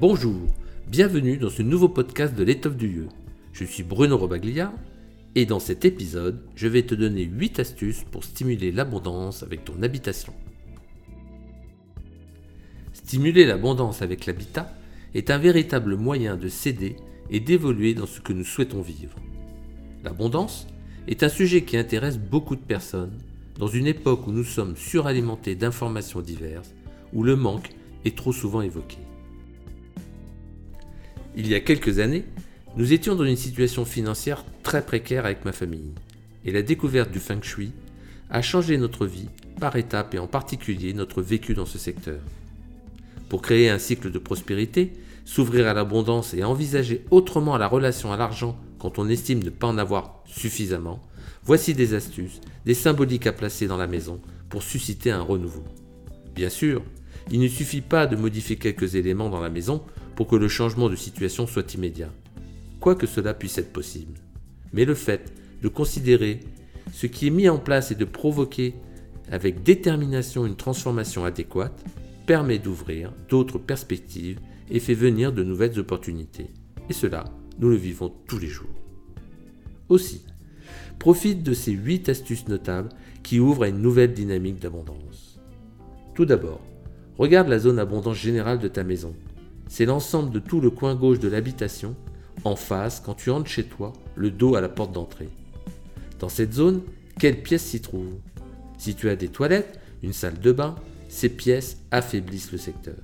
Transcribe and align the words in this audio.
Bonjour, 0.00 0.46
bienvenue 0.86 1.38
dans 1.38 1.50
ce 1.50 1.62
nouveau 1.62 1.88
podcast 1.88 2.32
de 2.36 2.44
l'étoffe 2.44 2.76
du 2.76 2.86
lieu. 2.86 3.08
Je 3.52 3.64
suis 3.64 3.82
Bruno 3.82 4.16
Robaglia 4.16 4.72
et 5.34 5.44
dans 5.44 5.58
cet 5.58 5.84
épisode, 5.84 6.40
je 6.54 6.68
vais 6.68 6.84
te 6.84 6.94
donner 6.94 7.24
8 7.24 7.58
astuces 7.58 8.04
pour 8.04 8.22
stimuler 8.22 8.70
l'abondance 8.70 9.42
avec 9.42 9.64
ton 9.64 9.82
habitation. 9.82 10.32
Stimuler 12.92 13.44
l'abondance 13.44 14.00
avec 14.00 14.26
l'habitat 14.26 14.72
est 15.16 15.32
un 15.32 15.38
véritable 15.38 15.96
moyen 15.96 16.36
de 16.36 16.46
s'aider 16.46 16.94
et 17.28 17.40
d'évoluer 17.40 17.94
dans 17.94 18.06
ce 18.06 18.20
que 18.20 18.32
nous 18.32 18.44
souhaitons 18.44 18.82
vivre. 18.82 19.18
L'abondance 20.04 20.68
est 21.08 21.24
un 21.24 21.28
sujet 21.28 21.62
qui 21.62 21.76
intéresse 21.76 22.18
beaucoup 22.18 22.54
de 22.54 22.60
personnes 22.60 23.18
dans 23.58 23.66
une 23.66 23.88
époque 23.88 24.28
où 24.28 24.30
nous 24.30 24.44
sommes 24.44 24.76
suralimentés 24.76 25.56
d'informations 25.56 26.20
diverses, 26.20 26.72
où 27.12 27.24
le 27.24 27.34
manque 27.34 27.70
est 28.04 28.16
trop 28.16 28.32
souvent 28.32 28.62
évoqué. 28.62 28.98
Il 31.40 31.46
y 31.46 31.54
a 31.54 31.60
quelques 31.60 32.00
années, 32.00 32.24
nous 32.76 32.92
étions 32.92 33.14
dans 33.14 33.24
une 33.24 33.36
situation 33.36 33.84
financière 33.84 34.44
très 34.64 34.84
précaire 34.84 35.24
avec 35.24 35.44
ma 35.44 35.52
famille, 35.52 35.92
et 36.44 36.50
la 36.50 36.62
découverte 36.62 37.12
du 37.12 37.20
feng 37.20 37.40
shui 37.42 37.70
a 38.28 38.42
changé 38.42 38.76
notre 38.76 39.06
vie 39.06 39.28
par 39.60 39.76
étapes 39.76 40.14
et 40.14 40.18
en 40.18 40.26
particulier 40.26 40.92
notre 40.94 41.22
vécu 41.22 41.54
dans 41.54 41.64
ce 41.64 41.78
secteur. 41.78 42.18
Pour 43.28 43.40
créer 43.40 43.70
un 43.70 43.78
cycle 43.78 44.10
de 44.10 44.18
prospérité, 44.18 44.94
s'ouvrir 45.24 45.68
à 45.68 45.74
l'abondance 45.74 46.34
et 46.34 46.42
envisager 46.42 47.04
autrement 47.12 47.56
la 47.56 47.68
relation 47.68 48.12
à 48.12 48.16
l'argent 48.16 48.58
quand 48.80 48.98
on 48.98 49.08
estime 49.08 49.44
ne 49.44 49.50
pas 49.50 49.68
en 49.68 49.78
avoir 49.78 50.24
suffisamment, 50.26 51.00
voici 51.44 51.72
des 51.72 51.94
astuces, 51.94 52.40
des 52.66 52.74
symboliques 52.74 53.28
à 53.28 53.32
placer 53.32 53.68
dans 53.68 53.76
la 53.76 53.86
maison 53.86 54.20
pour 54.48 54.64
susciter 54.64 55.12
un 55.12 55.22
renouveau. 55.22 55.62
Bien 56.34 56.48
sûr, 56.48 56.82
il 57.30 57.38
ne 57.38 57.46
suffit 57.46 57.80
pas 57.80 58.08
de 58.08 58.16
modifier 58.16 58.56
quelques 58.56 58.96
éléments 58.96 59.30
dans 59.30 59.40
la 59.40 59.50
maison 59.50 59.84
pour 60.18 60.26
que 60.26 60.34
le 60.34 60.48
changement 60.48 60.88
de 60.88 60.96
situation 60.96 61.46
soit 61.46 61.74
immédiat, 61.74 62.12
quoi 62.80 62.96
que 62.96 63.06
cela 63.06 63.34
puisse 63.34 63.56
être 63.56 63.72
possible. 63.72 64.18
Mais 64.72 64.84
le 64.84 64.96
fait 64.96 65.32
de 65.62 65.68
considérer 65.68 66.40
ce 66.92 67.06
qui 67.06 67.28
est 67.28 67.30
mis 67.30 67.48
en 67.48 67.58
place 67.58 67.92
et 67.92 67.94
de 67.94 68.04
provoquer 68.04 68.74
avec 69.30 69.62
détermination 69.62 70.44
une 70.44 70.56
transformation 70.56 71.24
adéquate 71.24 71.84
permet 72.26 72.58
d'ouvrir 72.58 73.12
d'autres 73.28 73.58
perspectives 73.60 74.40
et 74.68 74.80
fait 74.80 74.94
venir 74.94 75.32
de 75.32 75.44
nouvelles 75.44 75.78
opportunités. 75.78 76.50
Et 76.90 76.94
cela, 76.94 77.26
nous 77.60 77.68
le 77.68 77.76
vivons 77.76 78.12
tous 78.26 78.40
les 78.40 78.48
jours. 78.48 78.74
Aussi, 79.88 80.24
profite 80.98 81.44
de 81.44 81.54
ces 81.54 81.70
8 81.70 82.08
astuces 82.08 82.48
notables 82.48 82.88
qui 83.22 83.38
ouvrent 83.38 83.62
à 83.62 83.68
une 83.68 83.82
nouvelle 83.82 84.14
dynamique 84.14 84.58
d'abondance. 84.58 85.38
Tout 86.16 86.24
d'abord, 86.24 86.60
regarde 87.18 87.46
la 87.46 87.60
zone 87.60 87.78
abondance 87.78 88.18
générale 88.18 88.58
de 88.58 88.66
ta 88.66 88.82
maison 88.82 89.14
c'est 89.68 89.84
l'ensemble 89.84 90.30
de 90.30 90.38
tout 90.38 90.60
le 90.60 90.70
coin 90.70 90.94
gauche 90.94 91.18
de 91.18 91.28
l'habitation, 91.28 91.94
en 92.44 92.56
face 92.56 93.00
quand 93.04 93.14
tu 93.14 93.30
entres 93.30 93.50
chez 93.50 93.64
toi, 93.64 93.92
le 94.16 94.30
dos 94.30 94.54
à 94.54 94.60
la 94.60 94.68
porte 94.68 94.92
d'entrée. 94.92 95.28
Dans 96.18 96.28
cette 96.28 96.52
zone, 96.52 96.82
quelles 97.18 97.42
pièces 97.42 97.64
s'y 97.64 97.80
trouvent 97.80 98.18
Si 98.78 98.94
tu 98.94 99.08
as 99.08 99.16
des 99.16 99.28
toilettes, 99.28 99.78
une 100.02 100.12
salle 100.12 100.38
de 100.40 100.52
bain, 100.52 100.74
ces 101.08 101.28
pièces 101.28 101.78
affaiblissent 101.90 102.52
le 102.52 102.58
secteur. 102.58 102.96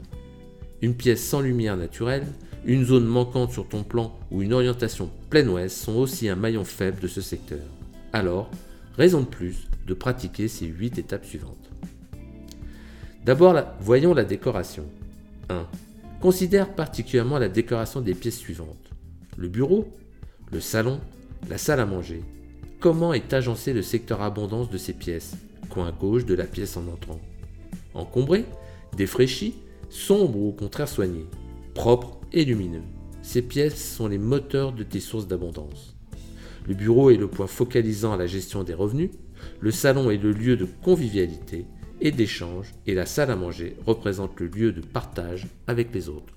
Une 0.83 0.95
pièce 0.95 1.23
sans 1.23 1.41
lumière 1.41 1.77
naturelle, 1.77 2.27
une 2.65 2.85
zone 2.85 3.07
manquante 3.07 3.53
sur 3.53 3.69
ton 3.69 3.83
plan 3.83 4.17
ou 4.31 4.43
une 4.43 4.53
orientation 4.53 5.11
plein 5.31 5.47
ouest 5.49 5.77
sont 5.77 5.95
aussi 5.95 6.29
un 6.29 6.37
maillon 6.37 6.65
faible 6.65 7.01
de 7.01 7.09
ce 7.09 7.21
secteur. 7.21 7.61
Alors, 8.13 8.51
raison 8.97 9.21
de 9.21 9.27
plus 9.27 9.69
de 9.87 9.95
pratiquer 9.95 10.49
ces 10.49 10.67
8 10.67 10.99
étapes 10.99 11.27
suivantes. 11.27 11.71
D'abord, 13.25 13.55
voyons 13.81 14.15
la 14.15 14.25
décoration. 14.25 14.85
1. 15.49 15.67
Considère 16.25 16.75
particulièrement 16.75 17.39
la 17.39 17.51
décoration 17.51 18.01
des 18.01 18.15
pièces 18.15 18.39
suivantes. 18.39 18.89
Le 19.37 19.47
bureau, 19.47 19.93
le 20.51 20.59
salon, 20.59 20.99
la 21.51 21.59
salle 21.59 21.81
à 21.81 21.85
manger. 21.85 22.23
Comment 22.81 23.13
est 23.13 23.35
agencé 23.35 23.75
le 23.75 23.83
secteur 23.83 24.23
abondance 24.23 24.71
de 24.71 24.79
ces 24.79 24.95
pièces? 24.95 25.37
Coin 25.69 25.93
gauche 25.93 26.25
de 26.25 26.33
la 26.33 26.47
pièce 26.47 26.79
en 26.79 26.89
entrant. 26.89 27.21
Encombré, 27.93 28.47
défraîchi, 28.97 29.57
sombre 29.91 30.39
ou 30.39 30.49
au 30.49 30.53
contraire 30.53 30.89
soigné. 30.89 31.27
Propre 31.75 32.19
et 32.33 32.47
lumineux. 32.47 32.85
Ces 33.21 33.43
pièces 33.43 33.95
sont 33.95 34.09
les 34.09 34.17
moteurs 34.17 34.73
de 34.73 34.83
tes 34.83 35.01
sources 35.01 35.29
d'abondance. 35.29 35.95
Le 36.67 36.73
bureau 36.73 37.11
est 37.11 37.19
le 37.19 37.29
point 37.29 37.47
focalisant 37.47 38.15
à 38.15 38.17
la 38.17 38.27
gestion 38.27 38.65
des 38.65 38.73
revenus. 38.73 39.11
Le 39.61 39.71
salon 39.71 40.11
est 40.11 40.17
le 40.17 40.33
lieu 40.33 40.57
de 40.57 40.67
convivialité 40.83 41.67
et 42.05 42.13
d'échange 42.13 42.73
et 42.87 42.95
la 42.95 43.07
salle 43.07 43.31
à 43.31 43.37
manger 43.37 43.77
représente 43.85 44.39
le 44.39 44.47
lieu 44.47 44.73
de 44.73 44.83
partage 44.83 45.47
avec 45.67 45.93
les 45.93 46.09
autres. 46.09 46.35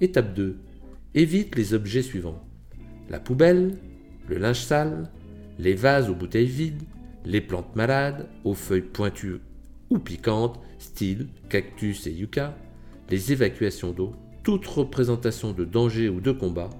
Étape 0.00 0.34
2. 0.34 0.56
Évite 1.14 1.54
les 1.54 1.74
objets 1.74 2.02
suivants. 2.02 2.42
La 3.10 3.20
poubelle, 3.20 3.76
le 4.28 4.38
linge 4.38 4.62
sale, 4.62 5.10
les 5.58 5.74
vases 5.74 6.08
aux 6.08 6.14
bouteilles 6.14 6.46
vides, 6.46 6.82
les 7.26 7.42
plantes 7.42 7.76
malades, 7.76 8.26
aux 8.44 8.54
feuilles 8.54 8.80
pointues 8.80 9.40
ou 9.90 9.98
piquantes, 9.98 10.58
style 10.78 11.28
cactus 11.50 12.06
et 12.06 12.12
yucca, 12.12 12.56
les 13.10 13.30
évacuations 13.30 13.92
d'eau, 13.92 14.14
toute 14.42 14.66
représentation 14.66 15.52
de 15.52 15.64
danger 15.64 16.08
ou 16.08 16.20
de 16.20 16.32
combat, 16.32 16.70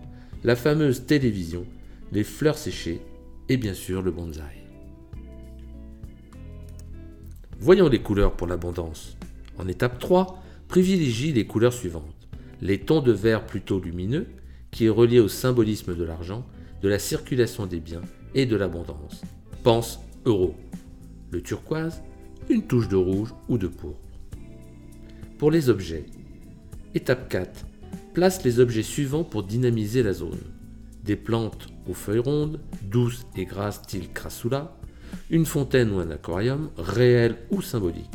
la 0.43 0.57
fameuse 0.57 1.05
télévision, 1.05 1.67
les 2.11 2.25
fleurs 2.25 2.59
séchées 2.59 3.03
et 3.51 3.59
bien 3.59 3.75
sûr 3.75 4.01
le 4.01 4.11
bonsaï. 4.11 4.64
Voyons 7.61 7.89
les 7.89 8.01
couleurs 8.01 8.37
pour 8.37 8.47
l'abondance. 8.47 9.17
En 9.59 9.69
étape 9.69 9.99
3, 9.99 10.43
privilégie 10.69 11.33
les 11.33 11.47
couleurs 11.47 11.73
suivantes. 11.73 12.29
Les 12.61 12.81
tons 12.81 13.01
de 13.01 13.13
vert 13.13 13.47
plutôt 13.47 13.81
lumineux, 13.81 14.27
qui 14.71 14.87
est 14.87 14.91
relié 14.91 15.21
au 15.21 15.29
symbolisme 15.29 15.95
de 15.95 16.05
l'argent, 16.05 16.45
de 16.83 16.89
la 16.89 16.99
circulation 16.99 17.67
des 17.67 17.81
biens 17.81 18.03
et 18.35 18.47
de 18.47 18.57
l'abondance. 18.57 19.23
Pense 19.63 20.01
euro. 20.25 20.55
Le 21.31 21.43
turquoise, 21.43 22.03
une 22.49 22.67
touche 22.67 22.89
de 22.89 22.97
rouge 22.97 23.35
ou 23.49 23.57
de 23.57 23.69
pourpre. 23.69 23.99
Pour 25.39 25.51
les 25.51 25.69
objets. 25.69 26.07
Étape 26.95 27.29
4. 27.29 27.67
Place 28.13 28.45
les 28.45 28.61
objets 28.61 28.83
suivants 28.83 29.25
pour 29.25 29.43
dynamiser 29.43 30.03
la 30.03 30.13
zone. 30.13 30.41
Des 31.03 31.17
plantes 31.17 31.69
aux 31.89 31.95
feuilles 31.95 32.19
rondes, 32.19 32.61
douces 32.83 33.27
et 33.37 33.45
grasses 33.45 33.77
style 33.83 34.13
crassula, 34.13 34.77
une 35.31 35.47
fontaine 35.47 35.93
ou 35.93 35.99
un 35.99 36.11
aquarium, 36.11 36.71
réel 36.77 37.37
ou 37.51 37.63
symbolique, 37.63 38.11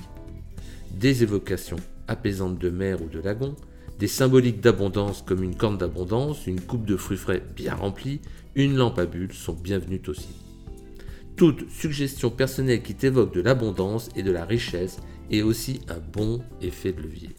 des 0.92 1.24
évocations 1.24 1.78
apaisantes 2.08 2.60
de 2.60 2.70
mer 2.70 3.02
ou 3.02 3.08
de 3.08 3.20
lagon, 3.20 3.56
des 4.00 4.08
symboliques 4.08 4.62
d'abondance 4.62 5.22
comme 5.22 5.44
une 5.44 5.56
corne 5.56 5.78
d'abondance, 5.78 6.48
une 6.48 6.62
coupe 6.62 6.86
de 6.86 6.96
fruits 6.96 7.18
frais 7.18 7.44
bien 7.56 7.76
remplie, 7.76 8.22
une 8.56 8.76
lampe 8.76 9.00
à 9.00 9.06
bulles 9.06 9.34
sont 9.34 9.54
bienvenues 9.54 10.02
aussi. 10.08 10.36
Toute 11.36 11.70
suggestion 11.70 12.30
personnelle 12.30 12.82
qui 12.82 12.96
t'évoque 12.96 13.34
de 13.34 13.42
l'abondance 13.42 14.10
et 14.16 14.24
de 14.24 14.32
la 14.32 14.46
richesse 14.46 14.98
est 15.32 15.42
aussi 15.42 15.82
un 15.88 16.00
bon 16.00 16.42
effet 16.62 16.92
de 16.92 17.02
levier. 17.02 17.30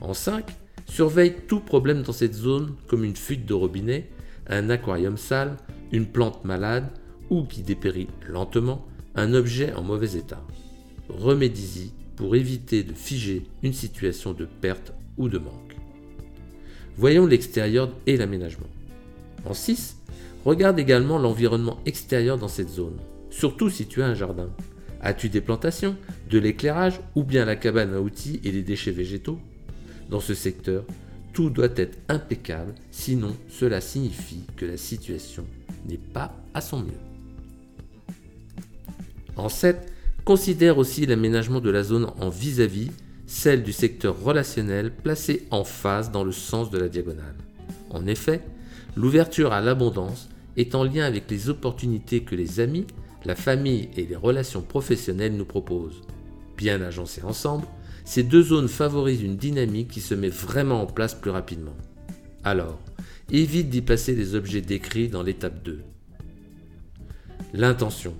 En 0.00 0.14
5, 0.14 0.46
surveille 0.86 1.34
tout 1.46 1.60
problème 1.60 2.02
dans 2.02 2.12
cette 2.12 2.34
zone 2.34 2.74
comme 2.86 3.04
une 3.04 3.16
fuite 3.16 3.46
de 3.46 3.54
robinet, 3.54 4.08
un 4.48 4.70
aquarium 4.70 5.16
sale, 5.16 5.56
une 5.92 6.06
plante 6.06 6.44
malade, 6.44 6.88
ou 7.30 7.44
qui 7.44 7.62
dépérit 7.62 8.08
lentement 8.28 8.86
un 9.14 9.34
objet 9.34 9.72
en 9.72 9.82
mauvais 9.82 10.16
état. 10.16 10.44
Remédie-y 11.08 11.92
pour 12.16 12.36
éviter 12.36 12.82
de 12.82 12.92
figer 12.92 13.46
une 13.62 13.72
situation 13.72 14.32
de 14.32 14.44
perte 14.44 14.92
ou 15.16 15.28
de 15.28 15.38
manque. 15.38 15.76
Voyons 16.96 17.26
l'extérieur 17.26 17.90
et 18.06 18.16
l'aménagement. 18.16 18.66
En 19.46 19.54
6, 19.54 19.96
regarde 20.44 20.78
également 20.78 21.18
l'environnement 21.18 21.78
extérieur 21.86 22.36
dans 22.36 22.48
cette 22.48 22.68
zone, 22.68 22.98
surtout 23.30 23.70
si 23.70 23.86
tu 23.86 24.02
as 24.02 24.06
un 24.06 24.14
jardin. 24.14 24.50
As-tu 25.00 25.30
des 25.30 25.40
plantations, 25.40 25.96
de 26.28 26.38
l'éclairage 26.38 27.00
ou 27.14 27.24
bien 27.24 27.46
la 27.46 27.56
cabane 27.56 27.94
à 27.94 28.02
outils 28.02 28.40
et 28.44 28.52
les 28.52 28.62
déchets 28.62 28.90
végétaux? 28.90 29.38
Dans 30.10 30.20
ce 30.20 30.34
secteur, 30.34 30.84
tout 31.32 31.48
doit 31.48 31.68
être 31.76 31.96
impeccable, 32.08 32.74
sinon 32.90 33.34
cela 33.48 33.80
signifie 33.80 34.44
que 34.56 34.66
la 34.66 34.76
situation 34.76 35.46
n'est 35.88 35.96
pas 35.96 36.36
à 36.52 36.60
son 36.60 36.80
mieux. 36.80 37.09
En 39.36 39.48
7, 39.48 39.92
considère 40.24 40.78
aussi 40.78 41.06
l'aménagement 41.06 41.60
de 41.60 41.70
la 41.70 41.82
zone 41.82 42.08
en 42.18 42.28
vis-à-vis, 42.28 42.90
celle 43.26 43.62
du 43.62 43.72
secteur 43.72 44.20
relationnel 44.22 44.90
placée 44.92 45.46
en 45.50 45.64
face 45.64 46.10
dans 46.10 46.24
le 46.24 46.32
sens 46.32 46.70
de 46.70 46.78
la 46.78 46.88
diagonale. 46.88 47.36
En 47.90 48.06
effet, 48.06 48.42
l'ouverture 48.96 49.52
à 49.52 49.60
l'abondance 49.60 50.28
est 50.56 50.74
en 50.74 50.84
lien 50.84 51.04
avec 51.04 51.30
les 51.30 51.48
opportunités 51.48 52.22
que 52.22 52.34
les 52.34 52.60
amis, 52.60 52.86
la 53.24 53.36
famille 53.36 53.88
et 53.96 54.04
les 54.04 54.16
relations 54.16 54.62
professionnelles 54.62 55.36
nous 55.36 55.44
proposent. 55.44 56.02
Bien 56.56 56.82
agencées 56.82 57.22
ensemble, 57.22 57.66
ces 58.04 58.22
deux 58.22 58.42
zones 58.42 58.68
favorisent 58.68 59.22
une 59.22 59.36
dynamique 59.36 59.88
qui 59.88 60.00
se 60.00 60.14
met 60.14 60.28
vraiment 60.28 60.82
en 60.82 60.86
place 60.86 61.14
plus 61.14 61.30
rapidement. 61.30 61.76
Alors, 62.42 62.80
évite 63.30 63.70
d'y 63.70 63.82
passer 63.82 64.14
les 64.14 64.34
objets 64.34 64.60
décrits 64.60 65.08
dans 65.08 65.22
l'étape 65.22 65.62
2. 65.62 65.80
L'intention. 67.54 68.14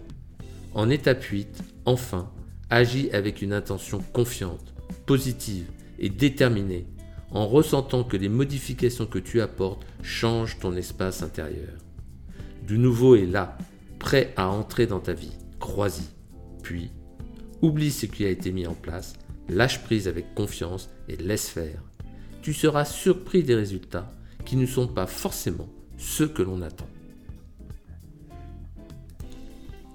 En 0.73 0.89
étape 0.89 1.23
8, 1.25 1.63
enfin, 1.85 2.31
agis 2.69 3.11
avec 3.11 3.43
une 3.43 3.53
intention 3.53 4.01
confiante, 4.13 4.73
positive 5.07 5.67
et 5.99 6.09
déterminée 6.09 6.87
en 7.33 7.47
ressentant 7.47 8.05
que 8.05 8.17
les 8.17 8.29
modifications 8.29 9.07
que 9.07 9.19
tu 9.19 9.41
apportes 9.41 9.85
changent 10.03 10.59
ton 10.59 10.75
espace 10.77 11.23
intérieur. 11.23 11.75
Du 12.67 12.79
nouveau 12.79 13.17
est 13.17 13.27
là, 13.27 13.57
prêt 13.99 14.33
à 14.37 14.49
entrer 14.49 14.87
dans 14.87 15.01
ta 15.01 15.13
vie. 15.13 15.37
Crois-y. 15.59 16.05
Puis, 16.63 16.91
oublie 17.63 17.91
ce 17.91 18.07
qui 18.07 18.25
a 18.25 18.31
été 18.31 18.53
mis 18.53 18.67
en 18.67 18.75
place, 18.75 19.15
lâche 19.49 19.83
prise 19.83 20.09
avec 20.09 20.35
confiance 20.35 20.89
et 21.09 21.17
laisse 21.17 21.49
faire. 21.49 21.83
Tu 22.43 22.53
seras 22.53 22.85
surpris 22.85 23.43
des 23.43 23.55
résultats 23.55 24.13
qui 24.45 24.57
ne 24.57 24.67
sont 24.67 24.89
pas 24.89 25.07
forcément 25.07 25.69
ceux 25.99 26.29
que 26.29 26.43
l'on 26.43 26.63
attend. 26.63 26.89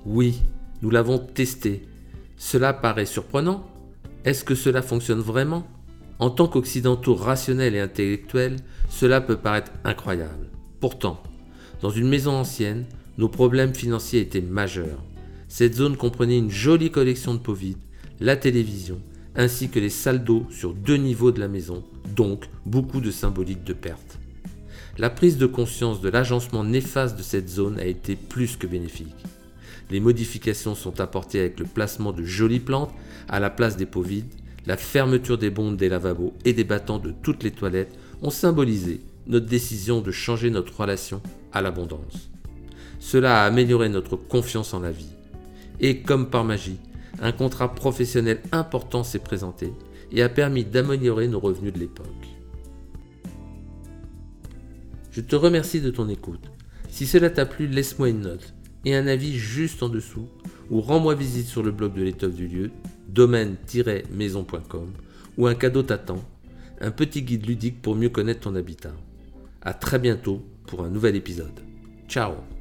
Oui, 0.05 0.41
nous 0.85 0.91
l'avons 0.91 1.17
testé. 1.17 1.81
Cela 2.37 2.71
paraît 2.71 3.07
surprenant. 3.07 3.67
Est-ce 4.23 4.43
que 4.43 4.53
cela 4.53 4.83
fonctionne 4.83 5.19
vraiment? 5.19 5.65
En 6.19 6.29
tant 6.29 6.47
qu'occidentaux 6.47 7.15
rationnels 7.15 7.73
et 7.73 7.79
intellectuels, 7.79 8.57
cela 8.87 9.19
peut 9.19 9.37
paraître 9.37 9.71
incroyable. 9.83 10.51
Pourtant, 10.79 11.23
dans 11.81 11.89
une 11.89 12.07
maison 12.07 12.33
ancienne, 12.33 12.85
nos 13.17 13.29
problèmes 13.29 13.73
financiers 13.73 14.19
étaient 14.19 14.41
majeurs. 14.41 15.03
Cette 15.47 15.73
zone 15.73 15.97
comprenait 15.97 16.37
une 16.37 16.51
jolie 16.51 16.91
collection 16.91 17.33
de 17.33 17.39
pots 17.39 17.55
vides, 17.55 17.81
la 18.19 18.35
télévision, 18.35 19.01
ainsi 19.35 19.69
que 19.69 19.79
les 19.79 19.89
salles 19.89 20.23
d'eau 20.23 20.45
sur 20.51 20.75
deux 20.75 20.97
niveaux 20.97 21.31
de 21.31 21.39
la 21.39 21.47
maison, 21.47 21.83
donc 22.15 22.45
beaucoup 22.67 23.01
de 23.01 23.09
symboliques 23.09 23.63
de 23.63 23.73
perte. 23.73 24.19
La 24.99 25.09
prise 25.09 25.39
de 25.39 25.47
conscience 25.47 25.99
de 25.99 26.09
l'agencement 26.09 26.63
néfaste 26.63 27.17
de 27.17 27.23
cette 27.23 27.49
zone 27.49 27.79
a 27.79 27.85
été 27.85 28.15
plus 28.15 28.55
que 28.55 28.67
bénéfique. 28.67 29.15
Les 29.89 29.99
modifications 29.99 30.75
sont 30.75 30.99
apportées 30.99 31.39
avec 31.39 31.59
le 31.59 31.65
placement 31.65 32.11
de 32.11 32.23
jolies 32.23 32.59
plantes 32.59 32.93
à 33.29 33.39
la 33.39 33.49
place 33.49 33.77
des 33.77 33.85
pots 33.85 34.01
vides, 34.01 34.33
la 34.65 34.77
fermeture 34.77 35.37
des 35.37 35.51
bombes 35.51 35.77
des 35.77 35.89
lavabos 35.89 36.33
et 36.43 36.53
des 36.53 36.63
battants 36.63 36.97
de 36.97 37.13
toutes 37.21 37.43
les 37.43 37.51
toilettes 37.51 37.95
ont 38.21 38.31
symbolisé 38.31 39.01
notre 39.27 39.45
décision 39.45 40.01
de 40.01 40.11
changer 40.11 40.49
notre 40.49 40.79
relation 40.79 41.21
à 41.53 41.61
l'abondance. 41.61 42.31
Cela 42.99 43.43
a 43.43 43.45
amélioré 43.45 43.89
notre 43.89 44.15
confiance 44.15 44.73
en 44.73 44.79
la 44.79 44.91
vie. 44.91 45.13
Et 45.79 46.01
comme 46.01 46.29
par 46.29 46.43
magie, 46.43 46.79
un 47.21 47.31
contrat 47.31 47.75
professionnel 47.75 48.41
important 48.51 49.03
s'est 49.03 49.19
présenté 49.19 49.71
et 50.11 50.23
a 50.23 50.29
permis 50.29 50.65
d'améliorer 50.65 51.27
nos 51.27 51.39
revenus 51.39 51.73
de 51.73 51.79
l'époque. 51.79 52.07
Je 55.11 55.21
te 55.21 55.35
remercie 55.35 55.81
de 55.81 55.91
ton 55.91 56.09
écoute. 56.09 56.51
Si 56.89 57.05
cela 57.05 57.29
t'a 57.29 57.45
plu, 57.45 57.67
laisse-moi 57.67 58.09
une 58.09 58.21
note 58.21 58.54
et 58.85 58.95
un 58.95 59.07
avis 59.07 59.37
juste 59.37 59.83
en 59.83 59.89
dessous 59.89 60.29
ou 60.69 60.79
rends-moi 60.81 61.15
visite 61.15 61.47
sur 61.47 61.63
le 61.63 61.71
blog 61.71 61.93
de 61.93 62.03
l'étoffe 62.03 62.35
du 62.35 62.47
lieu, 62.47 62.71
domaine-maison.com 63.09 64.91
où 65.37 65.47
un 65.47 65.55
cadeau 65.55 65.83
t'attend, 65.83 66.23
un 66.79 66.91
petit 66.91 67.21
guide 67.23 67.45
ludique 67.45 67.81
pour 67.81 67.95
mieux 67.95 68.09
connaître 68.09 68.41
ton 68.41 68.55
habitat. 68.55 68.93
A 69.61 69.73
très 69.73 69.99
bientôt 69.99 70.41
pour 70.67 70.83
un 70.83 70.89
nouvel 70.89 71.15
épisode. 71.15 71.59
Ciao 72.07 72.54